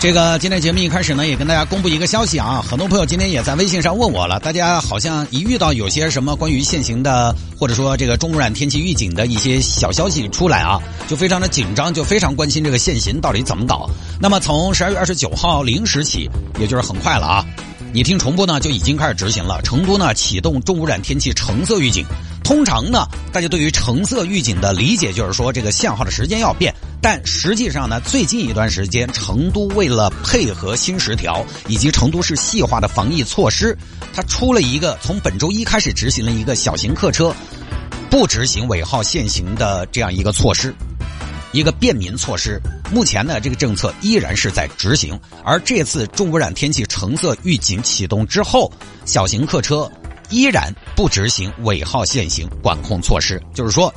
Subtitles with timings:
[0.00, 13.90] 这个今天节目一开始呢，也跟大家公布一个消息啊，很多朋友今天也在微信上问我了，大家好像一遇到有些什么关于现行的或者说这个重污染天气预警的一些小消息出来啊，就非常的紧张，就非常关心这个限行到底怎么搞。
[14.18, 17.44] 那么从十二月二十九号零时起，也就是很快了啊，
[17.92, 19.60] 你听重播呢就已经开始执行了。
[19.62, 22.06] 成都呢启动重污染天气橙色预警，
[22.42, 26.74] 通常呢大家对于橙色预警的理解就是说这个限号的时间要变。
[27.02, 33.76] 但实际上呢，最近一段时间，成都为了配合新十条以及成都市细化的防疫措施，
[34.12, 37.34] 它出了一个从本周一开始执行了一个小型客车
[38.10, 40.74] 不执行尾号限行的这样一个措施，
[41.52, 42.60] 一个便民措施。
[42.92, 45.18] 目前呢，这个政策依然是在执行。
[45.42, 48.70] 而这次重污染天气橙色预警启动之后，
[49.06, 49.90] 小型客车
[50.28, 53.90] 依然不执行尾号限行管控措施，就是说。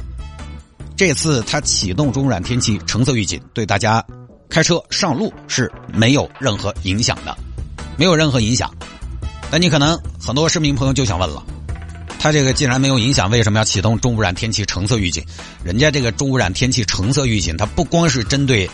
[0.95, 4.03] 这次它启动中污染天气橙色预警，对大家
[4.49, 7.35] 开车上路是没有任何影响的，
[7.97, 8.71] 没有任何影响。
[9.51, 11.43] 那你可能很多市民朋友就想问了，
[12.19, 15.25] 它这个既然没有影响，为什么要启动中污染天气橙色预警？
[15.63, 18.69] 人家这个中污染天气橙色预警，它不光是针对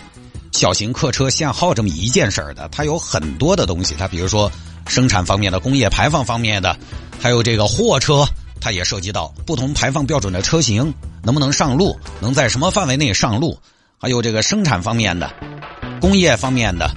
[0.51, 3.95] 小型客车限号这么一件事儿的，它有很多的东西。
[3.97, 4.51] 它比如说
[4.87, 6.77] 生产方面的、工业排放方面的，
[7.19, 8.25] 还有这个货车。
[8.61, 10.93] 它也涉及到不同排放标准的车型
[11.23, 13.57] 能不能上路，能在什么范围内上路，
[13.97, 15.31] 还有这个生产方面的、
[15.99, 16.89] 工业方面的，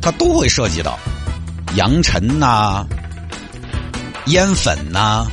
[0.00, 0.98] 它都会涉及到
[1.76, 2.86] 扬尘呐、
[4.26, 5.26] 烟粉呐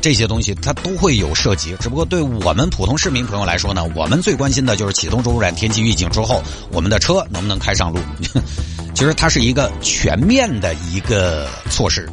[0.00, 1.74] 这些东西，它都会有涉及。
[1.80, 6.42] 只不过对我们普通市民朋友来说呢，我们最关心的就是启动重污染天气预警之后，
[6.72, 7.98] 我们的车能不能开上路。
[8.94, 12.08] 其实它是一个全面的一个措施。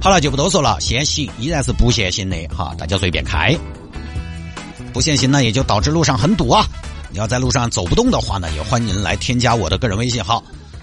[0.00, 0.78] 好了，就不多说了。
[0.80, 3.56] 限行依然是不限行的哈，大家随便开。
[4.92, 6.64] 不限行呢，也就导致路上很堵啊。
[7.10, 10.42] 你要在路上走不动的话呢，也欢迎您来添加我的个人微信号。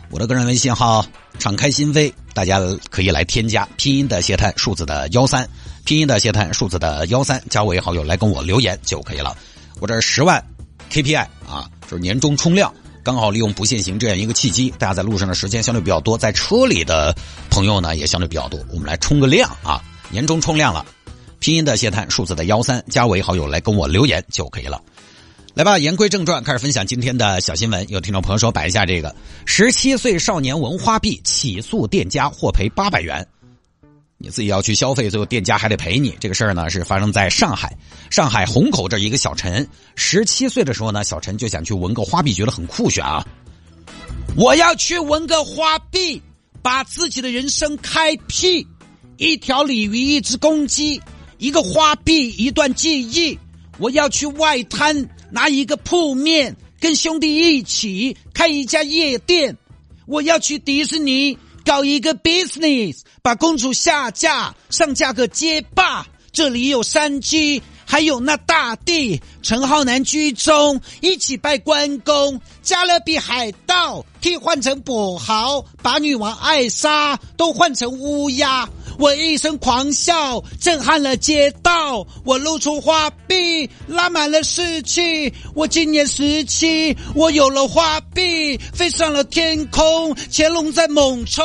[0.09, 1.06] 我的个人微信号
[1.40, 2.59] 敞开心扉，大家
[2.90, 5.47] 可以来添加拼音的谢探数字的幺三，
[5.85, 9.35] 拼音的谢探数字的幺三，加为好友来跟我留言就可以了。
[9.79, 10.44] 我这十万
[10.91, 12.73] KPI 啊，就是年终冲量。
[13.03, 17.14] 刚好利用不限行这样一个契机，大家在路上的时间相对比较多，在车里的
[17.50, 19.84] 朋友呢也相对比较多，我们来冲个量啊！
[20.09, 20.86] 年终冲量了，
[21.40, 24.81] 拼音的谢探，数字的幺三，加为好友来跟我留言就可以了。
[25.53, 27.88] 来吧，言归正传，开始分享今天的小新闻。
[27.90, 29.14] 有听众朋友说摆一下这个：
[29.46, 33.28] 十七岁少年闻花臂起诉店家，获赔八百元。
[34.23, 36.16] 你自己要去消费，最后店家还得赔你。
[36.17, 37.75] 这个事儿呢是发生在上海，
[38.09, 39.67] 上海虹口这一个小陈，
[39.97, 43.28] 十七岁的时候呢，小陈就想去纹个花臂，觉得很酷炫啊。
[44.38, 46.22] 我要去纹个花臂，
[46.61, 48.66] 把自己的人生开辟。
[49.17, 51.01] 一条鲤鱼，一只公鸡，
[51.38, 53.38] 一个花臂，一段记忆。
[53.78, 59.57] 我要去外滩拿一个铺面，跟兄弟一起开一家夜店。
[60.05, 61.38] 我要去迪士尼。
[61.66, 66.06] 搞一个 business，把公主下架，上架个街霸。
[66.31, 69.22] 这里有山鸡，还有那大地。
[69.44, 72.41] 陈浩南居中，一起拜关公。
[72.63, 78.68] 加勒比海盗替换成跛豪，把女王艾莎都换成乌鸦。
[78.99, 82.05] 我一声狂笑，震撼了街道。
[82.23, 85.33] 我露出花臂，拉满了士气。
[85.55, 90.15] 我今年十七，我有了花臂，飞上了天空。
[90.31, 91.43] 乾隆在猛冲。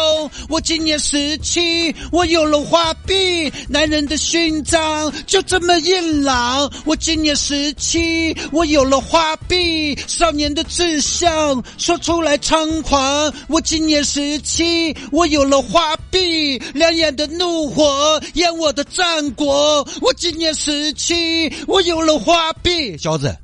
[0.49, 6.71] 我今年十七，我有了花臂，男人的勋章就这么硬朗。
[6.85, 13.33] 我今年十七，我有了花臂，少年的志向说出来猖狂。
[13.49, 17.27] 我今年十七，我有了花臂，两眼的。
[17.39, 19.87] 怒火淹我的战果。
[20.03, 22.99] 我今年十七，我有了花臂。
[22.99, 23.35] 小子，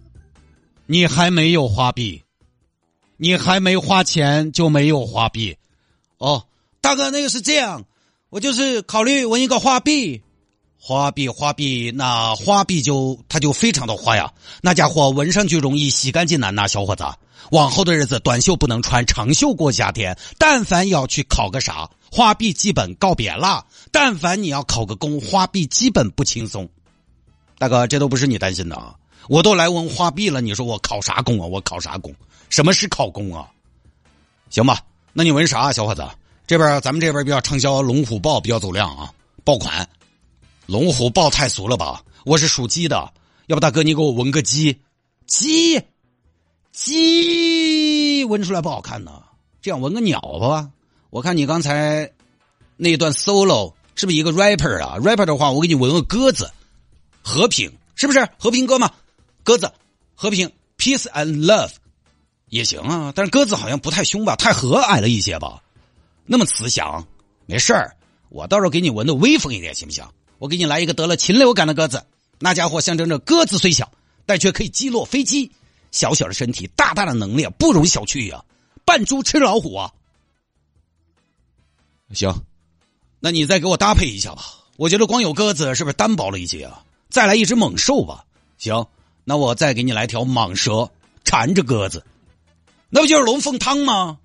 [0.86, 2.22] 你还没有花臂，
[3.16, 5.56] 你还没花钱就没有花臂。
[6.19, 6.44] 哦，
[6.80, 7.84] 大哥，那个是这样，
[8.28, 10.20] 我就是考虑纹一个花臂。
[10.78, 14.30] 花臂，花臂，那花臂就它就非常的花呀。
[14.60, 17.04] 那家伙纹上去容易洗干净难呐，小伙子。
[17.52, 20.19] 往后的日子，短袖不能穿，长袖过夏天。
[20.38, 21.88] 但凡要去考个啥。
[22.14, 26.69] 花臂基本告别了，但凡你要考个公，花臂基本不轻松。
[27.58, 28.94] 大哥，这都不是你担心的啊！
[29.28, 31.44] 我都来问花臂了，你说我考啥公啊？
[31.44, 32.14] 我考啥公？
[32.50, 33.50] 什么是考公啊？
[34.49, 34.81] 行吧，
[35.12, 36.08] 那你问啥，小伙子？
[36.46, 39.12] 这边咱们这边比较畅销，龙虎豹比较走量啊，
[39.43, 39.88] 爆款。
[40.67, 42.00] 龙虎豹太俗了吧？
[42.25, 43.12] 我是属鸡的，
[43.46, 44.78] 要不大哥你给我纹个鸡，
[45.26, 45.82] 鸡，
[46.70, 49.20] 鸡纹出来不好看呢，
[49.60, 50.70] 这样纹个鸟吧。
[51.14, 52.11] 我看你刚才
[52.76, 56.50] 那段 solo 是不是一个 rapper 啊？rapper 的话，我给你纹个鸽子，
[57.22, 58.90] 和平是不是和平鸽嘛？
[59.44, 59.70] 鸽子，
[60.16, 61.70] 和平，peace and love
[62.49, 63.12] 也行啊。
[63.14, 65.62] 但是鸽子好像不太凶吧，太和蔼了一些吧？
[66.26, 67.06] 那么慈祥，
[67.46, 67.94] 没事儿，
[68.28, 70.05] 我到时候给你纹的威风一点，行不行？
[70.40, 72.05] 我给你来一个得了禽流感的鸽子，
[72.40, 73.93] 那家伙象征着鸽子虽小，
[74.26, 75.52] 但却可以击落飞机。
[75.93, 78.44] 小小的身体，大大的能量，不容小觑呀！
[78.84, 79.93] 扮猪吃老虎啊！
[82.14, 82.44] 行，
[83.20, 84.43] 那你再给我搭配一下吧。
[84.76, 86.82] 我觉得光有鸽子是不是单薄了一些啊？
[87.11, 88.25] 再来一只猛兽吧。
[88.58, 88.87] 行，
[89.25, 90.90] 那我再给你来条蟒蛇
[91.25, 92.05] 缠着鸽子，
[92.90, 94.19] 那不就是龙凤汤吗？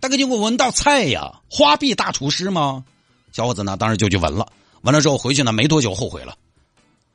[0.00, 1.40] 大哥，你给我闻道菜呀？
[1.50, 2.84] 花臂大厨师吗？
[3.32, 4.50] 小伙子呢，当时就去闻了。
[4.82, 6.36] 完了之后回去呢，没多久后悔了。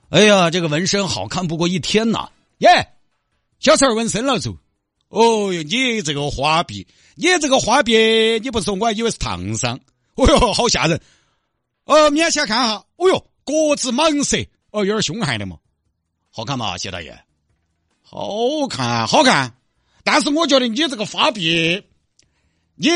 [0.09, 2.29] 哎呀，这个纹身好看不过一天呐！
[2.59, 2.69] 耶，
[3.59, 4.55] 小陈纹身了就。
[5.09, 6.85] 哦哟，你这个花臂，
[7.15, 9.79] 你这个花臂，你不说我还以为是烫伤。
[10.15, 11.01] 哦哟，好吓人！
[11.85, 14.37] 呃，勉强看哈，哦哟，各自蟒蛇，
[14.71, 15.57] 哦，有点凶悍的嘛。
[16.31, 17.17] 好看吗，谢大爷？
[18.01, 19.55] 好看，好看。
[20.03, 21.83] 但是我觉得你这个花臂，
[22.75, 22.89] 你。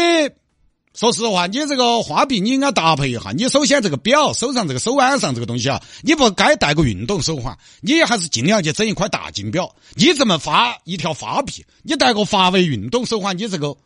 [0.95, 3.31] 说实话，你这个花臂你应该搭配一下。
[3.31, 9.73] 你首先这个表手上这个手腕上这个东西啊，你不该戴个运动手环，你还是尽量去整一块大金表。
[9.93, 13.77] 你这么发一条花臂，你戴个华为运动手环，你这个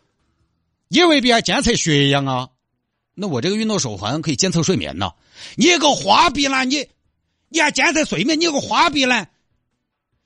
[0.88, 2.48] 你未必还监测血氧啊。
[3.16, 5.12] 那我这个运动手环可以监测睡眠呢。
[5.56, 6.66] 你个花臂呢？
[6.66, 6.88] 你
[7.50, 8.40] 你还监测睡眠？
[8.40, 9.28] 你个花臂呢？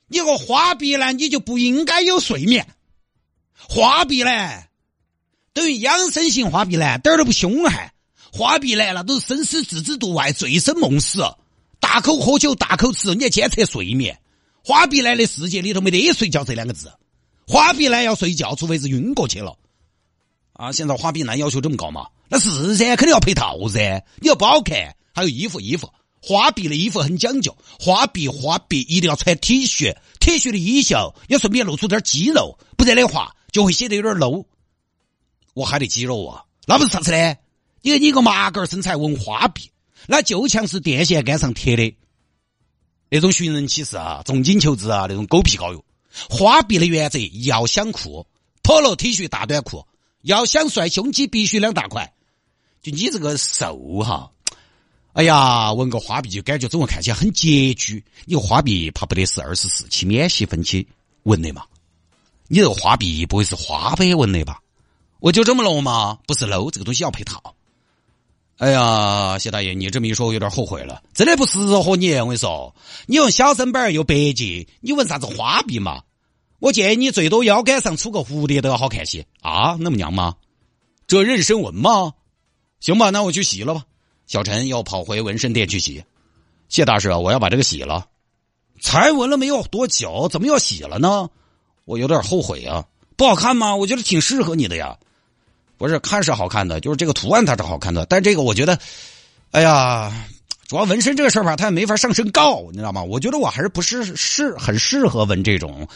[0.08, 1.12] 你个花臂呢？
[1.12, 2.68] 你就不应该有睡眠。
[3.54, 4.30] 花臂呢？
[5.54, 7.92] 等于养生型花臂男，点儿都不凶悍。
[8.32, 11.24] 花臂男那都是生死置之度外，醉生梦死，
[11.80, 14.18] 大口喝酒，大口吃肉，你还监测睡眠。
[14.64, 16.92] 花臂男的世界里头没得睡觉这两个字。
[17.48, 19.58] 花臂男要睡觉，除非是晕过去了。
[20.58, 22.08] 啊，现在花臂男要求这么高吗？
[22.28, 24.04] 那是噻，肯定要配套噻。
[24.20, 25.90] 你要不好看，还有衣服，衣服
[26.22, 27.56] 花臂的衣服很讲究。
[27.80, 34.46] 花臂花臂一定要穿 T 恤，T 恤的衣袖要顺便露出点肌肉，不然的话就会显得有点 low。
[35.54, 37.36] 我还得肌肉啊，那不是啥子呢？
[37.82, 39.72] 你看你个麻杆身材纹花臂，
[40.08, 41.96] 那就像是电线杆上贴的
[43.10, 45.82] 那种寻人启事啊，重金求子啊，那种狗皮膏药。
[46.30, 48.26] 花臂的原则要想酷
[48.64, 49.86] ，polo T 恤大短裤，
[50.22, 52.14] 要想帅胸肌必须两大块。
[52.82, 54.32] 就你这个瘦哈，
[55.14, 58.04] 哎呀，纹个花臂就感觉整个看起来很拮据。
[58.26, 60.88] 你个花臂怕不得是二十四期免息分期
[61.24, 61.64] 纹的嘛？
[62.48, 64.62] 你这个花臂不会是花呗纹的吧？
[65.20, 66.20] 我就这么 low 吗？
[66.28, 67.56] 不是 low，这个东西要配套。
[68.58, 72.14] 哎呀，谢大爷，你这么一说，我有点后悔了，真的不适合你。
[72.14, 72.74] 我跟你说，
[73.08, 76.04] 你用小身板又白净，你纹啥子花臂嘛？
[76.60, 80.36] 我建议你最多腰杆上出个蝴蝶都要好看些啊，那么娘吗？
[81.06, 82.14] 这妊娠纹吗？
[82.80, 83.84] 行吧，那我去洗了吧。
[84.26, 86.04] 小陈又跑回纹身店去洗。
[86.70, 88.08] 谢大师啊，我要把这个洗了。
[88.82, 91.30] 才纹了没有多久，怎么要洗了呢？
[91.86, 93.76] 我有点后悔啊，不好看吗？
[93.76, 94.98] 我觉得挺适合你的呀。
[95.78, 98.78] 不是看是好看的，就是这个图案它是好看的，但这个我觉得，
[99.52, 100.12] 哎呀，
[100.68, 103.04] 主要纹身这个事儿吧，它也没法上身高，你知道吗？
[103.04, 105.88] 我觉得我还是不是适很适合纹这种，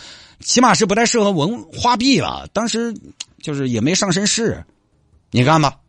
[0.41, 2.47] 起码是不太适合纹花臂吧。
[2.53, 2.93] 当时
[3.41, 4.63] 就是也没上身试，
[5.31, 5.79] 你看吧，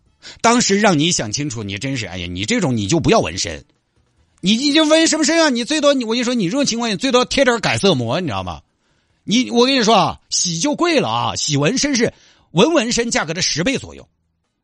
[0.40, 3.64] 当时让你想清楚，你真是哎呀，你这种你就不要纹身，
[4.40, 5.48] 你你就纹什么身啊？
[5.50, 8.62] 你最多你我跟你说，你这种情况你最多贴点改色膜，你知道吗？
[9.24, 12.12] 你我跟你说啊，洗就贵了啊，洗纹身是。
[12.52, 14.06] 纹纹身价格的十倍左右，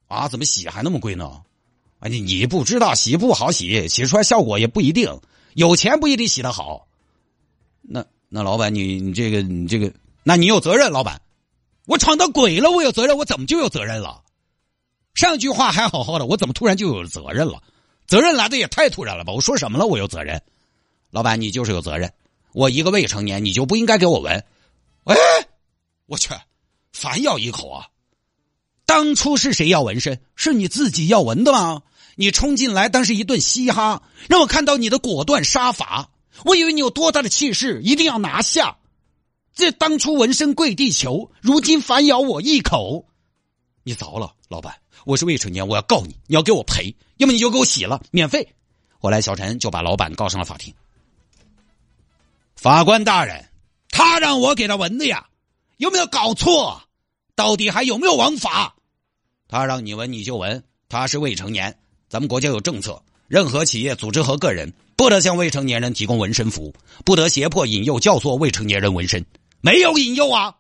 [0.09, 1.40] 啊，怎么洗还那么贵呢？
[2.00, 5.18] 啊，你你不知道洗不好洗，洗出来效果也不一定，
[5.54, 6.87] 有钱不一定洗得好。
[7.80, 9.92] 那那老板，你你这个你这个，
[10.23, 11.20] 那你有责任，老板，
[11.87, 14.23] 我闯到鬼了，我有责任，我怎么就有责任了？
[15.14, 17.62] 上句话还好好的，我怎么突然就有责任了？
[18.06, 19.32] 责任来的也太突然了吧？
[19.32, 19.87] 我说什么了？
[19.87, 20.42] 我有责任，
[21.11, 22.12] 老板，你就是有责任。
[22.52, 24.44] 我一个未成年，你就不应该给我纹。
[25.04, 25.16] 哎，
[26.06, 26.30] 我去。
[26.92, 27.87] 反咬一口啊！
[28.85, 30.20] 当初是谁要纹身？
[30.35, 31.82] 是你自己要纹的吗？
[32.16, 36.11] 你冲进来当是一顿嘻哈，让我看到你的果断杀伐。
[36.45, 38.78] 我以为你有多大的气势，一定要拿下。
[39.54, 43.07] 这当初纹身跪地求，如今反咬我一口，
[43.83, 44.75] 你糟了，老板！
[45.04, 48.47] 我是未成年，我要告你，你要给我赔，要么你就给我洗了，免费。
[48.99, 50.73] 后来小陈就把老板告上了法庭。
[52.54, 53.49] 法官大人，
[53.90, 55.28] 他让我给他纹的呀。
[55.78, 56.83] 有没有搞错？
[57.35, 58.75] 到底还有没有王法？
[59.49, 61.78] 他让你纹你就纹，他是未成年。
[62.09, 66.75] 咱们国家有政策，任何企业、组织和个人不得向未成年人提供纹身服务，
[67.05, 69.25] 不得胁迫、引诱、教唆未成年人纹身。
[69.61, 70.57] 没有引诱啊，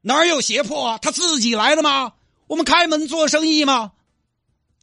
[0.00, 0.98] 哪有胁迫啊？
[0.98, 2.14] 他自己来的吗？
[2.48, 3.92] 我们开门做生意吗？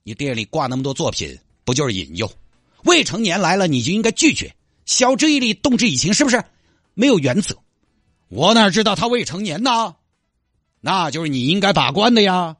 [0.03, 2.31] 你店里挂那么多作品，不就是引诱？
[2.85, 6.41] 未成年来了，你就应该拒绝，晓之以理，动之以情，是不是？
[6.93, 7.57] 没有原则，
[8.29, 9.97] 我哪知道他未成年呢？
[10.79, 12.55] 那就是你应该把关的呀。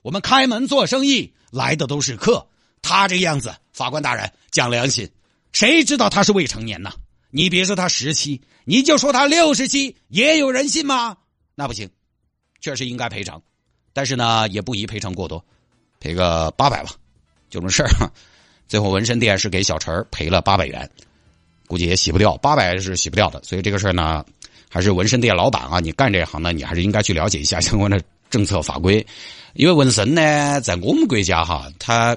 [0.00, 2.46] 我们开门做生意，来的都是客，
[2.80, 5.06] 他这样子，法官大人讲良心，
[5.54, 6.92] 谁知道他是未成年呢？
[7.30, 11.16] 你别说他十七，你就说他六十七，也有人信吗？
[11.54, 11.88] 那不行，
[12.60, 13.40] 确实应该赔偿，
[13.92, 15.42] 但是呢，也不宜赔偿过多。
[16.00, 16.90] 赔个八百吧，
[17.48, 17.88] 就这么事儿。
[18.66, 20.90] 最后纹身店是给小陈赔了八百元，
[21.66, 23.42] 估计也洗不掉，八百是洗不掉的。
[23.44, 24.24] 所以这个事儿呢，
[24.68, 29.06] 还是纹身店老板啊，你干这行呢，你还是应该去了解一下相关的政策法规。
[29.54, 32.16] 因为纹身呢，在我们国家哈，它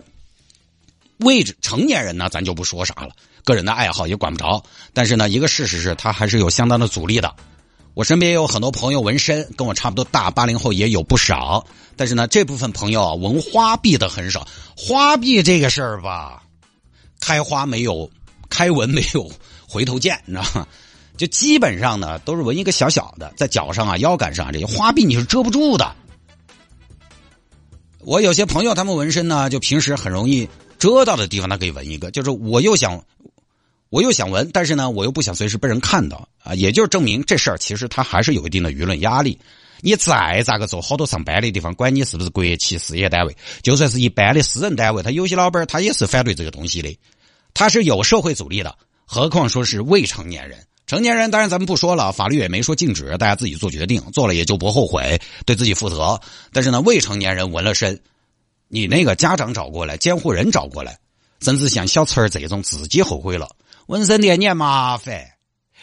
[1.18, 3.10] 位置成年人呢，咱就不说啥了，
[3.44, 4.64] 个人的爱好也管不着。
[4.94, 7.34] 但是呢，一个事实是，他还是有相当的阻力的。
[7.94, 11.66] 我身边也有很多朋友纹身，跟我差不多大，八零后也有不少。
[11.96, 14.48] 但是呢，这部分朋友啊，纹花臂的很少。
[14.78, 16.44] 花臂这个事儿吧，
[17.20, 18.10] 开花没有，
[18.50, 19.32] 开纹没有
[19.68, 20.68] 回头见，你知道吗？
[21.18, 25.96] 就基本上呢，都是纹一个小小的，在脚上啊、腰杆上这些花臂你是遮不住的。
[28.02, 30.48] 我有些朋友他们纹身呢，就平时很容易
[30.80, 32.12] 遮到的地方，他可以纹一个。
[32.12, 33.04] 就是我又想，
[33.90, 36.54] 我又想纹，但是呢，我又不想随时被人看到啊。
[36.56, 39.40] 也就是证明这事儿其实他还是有一定的舆论压力。
[39.82, 46.98] 你再咋个做好多上班的地方，管你是不是国企事业单位，就算是一般的私人单位，他有些老板他也是反对这个东西的，
[47.54, 48.76] 他是有社会阻力的。
[49.06, 50.58] 何况说是未成年人，
[50.88, 56.20] 成年人当然咱们不说了，法律也没说禁止，大家自己做决定，做了也就不后悔，对自己负责。
[56.52, 58.02] 但是呢，未成年人纹了身，
[58.68, 60.98] 你那个家长找过来，监护人找过来，
[61.42, 63.56] 甚至像小陈儿这种自己后悔了，
[63.88, 65.26] 纹身店你也麻烦。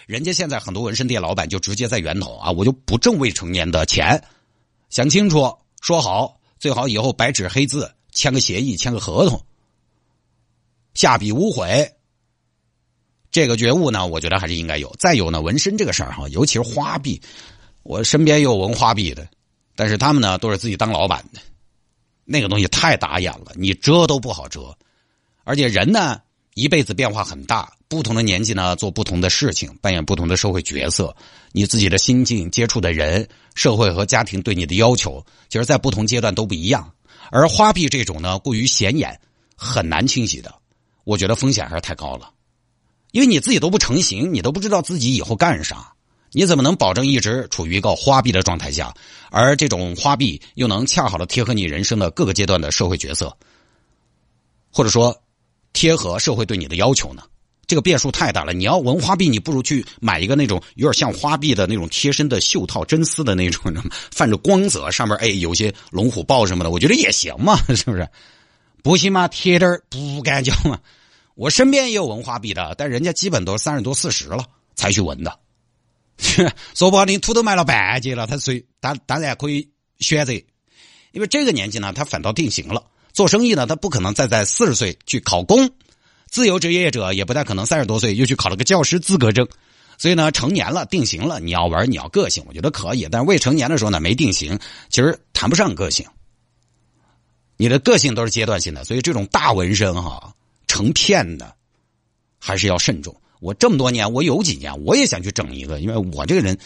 [0.07, 4.23] 人家现在很多纹身店老板就直接在源头啊，我就不挣未成年的钱，
[4.91, 9.43] 想清楚说好，最好以后白纸黑字签个协议，签个合同，
[10.93, 11.91] 下笔无悔。
[13.31, 14.95] 这个觉悟呢，我觉得还是应该有。
[14.99, 17.21] 再有呢，纹身这个事儿哈，尤其是花臂，
[17.83, 19.27] 我身边也有纹花臂的，
[19.75, 21.41] 但是他们呢都是自己当老板的，
[22.25, 24.77] 那个东西太打眼了，你遮都不好遮，
[25.45, 26.21] 而且人呢
[26.55, 31.15] 一辈子变化很大，不同的年纪呢做不同的事情，扮演不同的社会角色，
[31.53, 36.93] 你自己的心境、接触的人、社会和家庭对你的要求，其实在不同阶段都不一样。
[37.31, 39.21] 而花臂这种呢过于显眼，
[39.57, 40.55] 很难清洗的，
[41.05, 42.31] 我觉得风险还是太高了。
[43.13, 45.94] 因为你自己都不成型，你都不知道自己以后干啥，
[46.35, 48.93] 你怎么能保证一直处于一个花臂的状态下？
[49.31, 53.35] 而这种花臂又能恰好的贴合你人生的各个阶段的社会角色，
[54.73, 55.17] 或者说
[55.73, 57.23] 贴合社会对你的要求呢？
[57.67, 58.53] 这个变数太大了。
[58.53, 63.73] 你要纹花臂，你不如去买一个那种有点像花臂的那种贴身的袖套，真丝的那种，
[64.11, 68.07] 泛着光泽，上面哎有些龙虎豹什么的，我觉得也行嘛， 是不是？
[68.83, 69.27] 不行吗？
[69.29, 70.79] 贴着不干胶嘛。
[71.37, 75.39] 我身边也有纹花臂的，但人家基本都是三十多四十了才去纹的。
[76.75, 79.69] 说不好听，土都卖了半截了，他随当当然可以
[79.99, 80.33] 选择，
[81.13, 82.85] 因为这个年纪呢，他反倒定型了。
[83.13, 85.71] 做生意呢，他不可能再在四十岁去考公，
[86.29, 89.47] 自由职业者也不太可能三十多岁又去考了个教师资格证。
[89.99, 93.07] 所以呢，成年了定型了，你要玩你要个性，我觉得可以。
[93.11, 96.05] 但是未成年的时候呢，没定型，其实谈不上个性。
[97.57, 100.35] 你的个性都是阶段性的，所以这种大纹身哈。
[100.67, 101.55] 成片的，
[102.41, 103.15] 还是要慎重。
[103.45, 106.59] 我这么多年，我有几年我也想去整一个，因为我这个人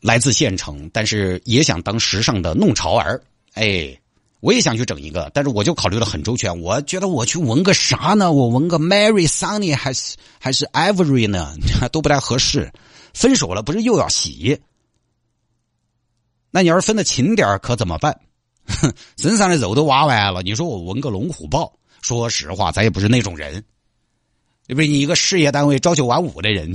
[0.00, 3.20] 来自县城，但是也想当时尚的弄潮儿。
[3.54, 4.00] 哎，
[4.38, 6.60] 我也想去整一个，但是我就考虑的很周全。
[6.62, 8.30] 我觉得我去纹个啥呢？
[8.30, 11.56] 我纹个 Mary Sunny 还是还是 Every 呢？
[11.90, 12.70] 都不太合适。
[13.12, 14.60] 分手了不是又要洗？
[16.52, 18.16] 那你要是分的勤点可怎么办？
[19.16, 21.72] 身上的肉都挖完了，你说我纹个龙虎豹？
[22.00, 23.64] 说实话，咱也不是那种人，
[24.74, 24.86] 不对？
[24.86, 26.74] 你一个事业单位朝九晚五的人，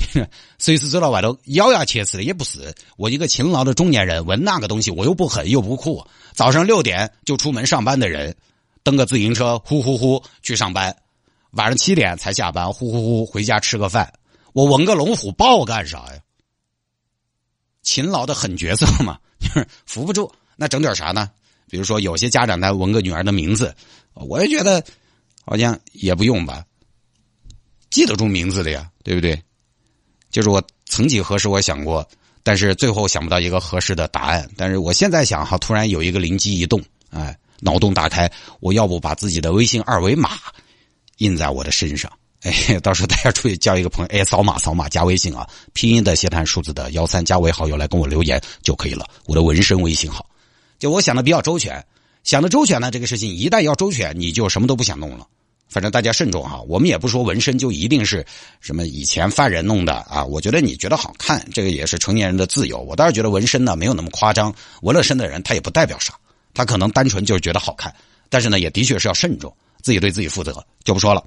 [0.57, 2.73] 随时走到外头咬牙切齿的也不是。
[2.97, 6.03] 我一个勤劳的中年人，纹那个东西我又不狠又不酷。
[6.33, 8.35] 早上六点就出门上班的人，
[8.83, 10.95] 蹬个自行车呼呼呼去上班，
[11.51, 14.11] 晚上七点才下班，呼呼呼回家吃个饭。
[14.53, 16.19] 我纹个龙虎豹干啥呀？
[17.83, 20.31] 勤劳的狠角色嘛，就 是扶不住。
[20.55, 21.29] 那整点啥呢？
[21.69, 23.75] 比如说，有些家长他纹个女儿的名字，
[24.15, 24.83] 我也觉得。
[25.45, 26.63] 好像也不用吧，
[27.93, 29.39] 记得住名字的呀，对不对？
[30.31, 32.03] 就是我曾几何时我想过，
[32.41, 34.49] 但是最后想不到一个合适的答案。
[34.57, 36.81] 但是我现在想哈，突然有一个灵机一动，
[37.11, 38.27] 哎，脑洞大开，
[38.61, 40.39] 我要不把自己的微信二维码
[41.17, 42.11] 印在我的身上？
[42.41, 49.07] 哎，到时候大家出去叫一个朋友，哎，扫码扫码加微信啊，拼音的谢探数字的幺三加为好友来跟我留言就可以了。
[49.27, 50.27] 我的纹身微信号，
[50.79, 51.85] 就我想的比较周全，
[52.23, 55.27] 想的周全呢，这个事情一旦要周全，你就什么都不想弄了。
[55.73, 58.23] 反正大家慎重哈，我们也不说纹身就一定是
[58.61, 60.23] 什么以前犯人弄的啊。
[60.23, 62.77] 我觉得你觉得好看，这个也是成年人的自由。
[62.77, 64.53] 我倒是觉得纹身呢没有那么夸张，
[64.83, 66.13] 纹了身的人他也不代表啥，
[66.53, 67.91] 他可能单纯就是觉得好看，
[68.29, 69.51] 但是呢也的确是要慎重，
[69.81, 71.23] 自己对自己负责，就不说了。